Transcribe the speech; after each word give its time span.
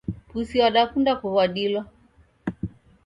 Pusi 0.29 0.55
wadakunda 0.63 1.11
kuw'uadilwa 1.19 1.83